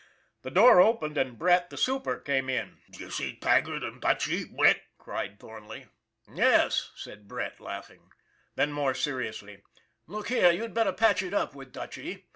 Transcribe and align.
The 0.41 0.49
door 0.49 0.81
opened, 0.81 1.15
and 1.19 1.37
Brett, 1.37 1.69
the 1.69 1.77
super, 1.77 2.17
came 2.17 2.49
in. 2.49 2.79
THE 2.89 3.03
REBATE 3.05 3.11
297 3.11 3.11
"D'ye 3.11 3.13
see 3.13 3.39
Taggart 3.39 3.83
and 3.83 4.01
Dutchy, 4.01 4.45
Brett?" 4.45 4.81
cried 4.97 5.39
Thornley. 5.39 5.85
"Yes," 6.27 6.89
said 6.95 7.27
Brett, 7.27 7.59
laughing. 7.59 8.09
Then, 8.55 8.71
more 8.73 8.95
seri 8.95 9.27
ously:" 9.27 9.61
Look 10.07 10.29
here, 10.29 10.51
you'd 10.51 10.73
better 10.73 10.91
patch 10.91 11.21
it 11.21 11.35
up 11.35 11.53
with 11.53 11.71
Dutchy. 11.71 12.25